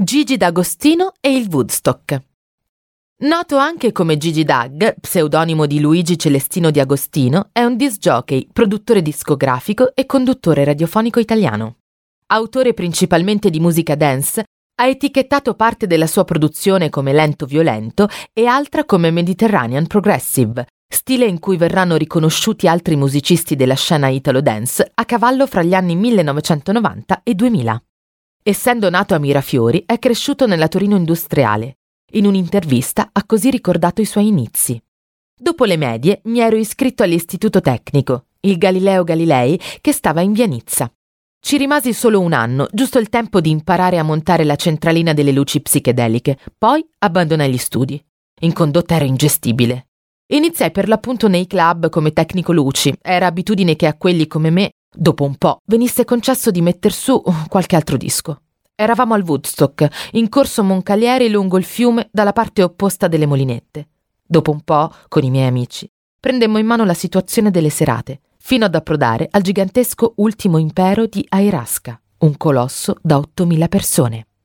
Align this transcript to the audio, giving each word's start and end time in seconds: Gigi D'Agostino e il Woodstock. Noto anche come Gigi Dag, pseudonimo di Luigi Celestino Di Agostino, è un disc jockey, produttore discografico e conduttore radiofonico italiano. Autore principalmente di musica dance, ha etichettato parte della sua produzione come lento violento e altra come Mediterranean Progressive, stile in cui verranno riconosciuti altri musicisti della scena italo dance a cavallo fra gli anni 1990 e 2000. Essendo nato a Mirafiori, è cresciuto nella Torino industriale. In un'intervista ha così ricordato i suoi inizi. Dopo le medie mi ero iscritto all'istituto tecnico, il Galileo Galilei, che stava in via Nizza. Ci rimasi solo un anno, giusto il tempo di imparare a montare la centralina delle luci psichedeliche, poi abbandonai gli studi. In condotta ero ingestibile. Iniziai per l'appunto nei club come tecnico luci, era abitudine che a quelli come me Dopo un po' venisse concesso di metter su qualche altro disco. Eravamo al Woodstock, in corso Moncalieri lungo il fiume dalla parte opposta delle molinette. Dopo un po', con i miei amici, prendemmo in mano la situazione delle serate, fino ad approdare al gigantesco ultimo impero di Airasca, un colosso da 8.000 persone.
Gigi 0.00 0.36
D'Agostino 0.36 1.14
e 1.20 1.36
il 1.36 1.48
Woodstock. 1.50 2.22
Noto 3.22 3.56
anche 3.56 3.90
come 3.90 4.16
Gigi 4.16 4.44
Dag, 4.44 4.94
pseudonimo 5.00 5.66
di 5.66 5.80
Luigi 5.80 6.16
Celestino 6.16 6.70
Di 6.70 6.78
Agostino, 6.78 7.48
è 7.50 7.64
un 7.64 7.76
disc 7.76 7.98
jockey, 7.98 8.46
produttore 8.52 9.02
discografico 9.02 9.92
e 9.96 10.06
conduttore 10.06 10.62
radiofonico 10.62 11.18
italiano. 11.18 11.78
Autore 12.26 12.74
principalmente 12.74 13.50
di 13.50 13.58
musica 13.58 13.96
dance, 13.96 14.44
ha 14.76 14.86
etichettato 14.86 15.54
parte 15.54 15.88
della 15.88 16.06
sua 16.06 16.22
produzione 16.22 16.90
come 16.90 17.12
lento 17.12 17.44
violento 17.44 18.08
e 18.32 18.46
altra 18.46 18.84
come 18.84 19.10
Mediterranean 19.10 19.88
Progressive, 19.88 20.64
stile 20.88 21.26
in 21.26 21.40
cui 21.40 21.56
verranno 21.56 21.96
riconosciuti 21.96 22.68
altri 22.68 22.94
musicisti 22.94 23.56
della 23.56 23.74
scena 23.74 24.06
italo 24.06 24.42
dance 24.42 24.92
a 24.94 25.04
cavallo 25.04 25.48
fra 25.48 25.64
gli 25.64 25.74
anni 25.74 25.96
1990 25.96 27.22
e 27.24 27.34
2000. 27.34 27.82
Essendo 28.48 28.88
nato 28.88 29.14
a 29.14 29.18
Mirafiori, 29.18 29.82
è 29.84 29.98
cresciuto 29.98 30.46
nella 30.46 30.68
Torino 30.68 30.96
industriale. 30.96 31.80
In 32.12 32.24
un'intervista 32.24 33.10
ha 33.12 33.26
così 33.26 33.50
ricordato 33.50 34.00
i 34.00 34.06
suoi 34.06 34.28
inizi. 34.28 34.82
Dopo 35.38 35.66
le 35.66 35.76
medie 35.76 36.22
mi 36.24 36.40
ero 36.40 36.56
iscritto 36.56 37.02
all'istituto 37.02 37.60
tecnico, 37.60 38.28
il 38.40 38.56
Galileo 38.56 39.04
Galilei, 39.04 39.60
che 39.82 39.92
stava 39.92 40.22
in 40.22 40.32
via 40.32 40.46
Nizza. 40.46 40.90
Ci 41.38 41.58
rimasi 41.58 41.92
solo 41.92 42.20
un 42.20 42.32
anno, 42.32 42.66
giusto 42.72 42.98
il 42.98 43.10
tempo 43.10 43.42
di 43.42 43.50
imparare 43.50 43.98
a 43.98 44.02
montare 44.02 44.44
la 44.44 44.56
centralina 44.56 45.12
delle 45.12 45.32
luci 45.32 45.60
psichedeliche, 45.60 46.38
poi 46.56 46.82
abbandonai 47.00 47.52
gli 47.52 47.58
studi. 47.58 48.02
In 48.40 48.54
condotta 48.54 48.94
ero 48.94 49.04
ingestibile. 49.04 49.88
Iniziai 50.28 50.70
per 50.70 50.88
l'appunto 50.88 51.28
nei 51.28 51.46
club 51.46 51.90
come 51.90 52.14
tecnico 52.14 52.52
luci, 52.52 52.96
era 53.02 53.26
abitudine 53.26 53.76
che 53.76 53.86
a 53.86 53.94
quelli 53.94 54.26
come 54.26 54.48
me 54.48 54.70
Dopo 54.90 55.24
un 55.24 55.36
po' 55.36 55.58
venisse 55.66 56.04
concesso 56.04 56.50
di 56.50 56.62
metter 56.62 56.92
su 56.92 57.22
qualche 57.48 57.76
altro 57.76 57.96
disco. 57.96 58.42
Eravamo 58.80 59.14
al 59.14 59.24
Woodstock, 59.26 59.88
in 60.12 60.28
corso 60.28 60.62
Moncalieri 60.62 61.28
lungo 61.30 61.58
il 61.58 61.64
fiume 61.64 62.10
dalla 62.12 62.32
parte 62.32 62.62
opposta 62.62 63.08
delle 63.08 63.26
molinette. 63.26 63.88
Dopo 64.24 64.52
un 64.52 64.60
po', 64.60 64.92
con 65.08 65.24
i 65.24 65.30
miei 65.30 65.48
amici, 65.48 65.90
prendemmo 66.20 66.58
in 66.58 66.66
mano 66.66 66.84
la 66.84 66.94
situazione 66.94 67.50
delle 67.50 67.70
serate, 67.70 68.20
fino 68.38 68.66
ad 68.66 68.76
approdare 68.76 69.26
al 69.32 69.42
gigantesco 69.42 70.12
ultimo 70.18 70.58
impero 70.58 71.06
di 71.06 71.26
Airasca, 71.28 72.00
un 72.18 72.36
colosso 72.36 72.94
da 73.02 73.16
8.000 73.16 73.66
persone. 73.66 74.28